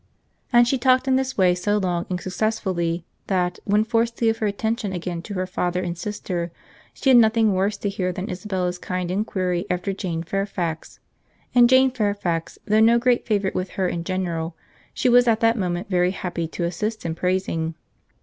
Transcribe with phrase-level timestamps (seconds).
[0.51, 4.39] And she talked in this way so long and successfully that, when forced to give
[4.39, 6.51] her attention again to her father and sister,
[6.91, 10.99] she had nothing worse to hear than Isabella's kind inquiry after Jane Fairfax;
[11.53, 14.55] and Jane Fairfax, though no great favourite with her in general,
[14.91, 17.75] she was at that moment very happy to assist in praising.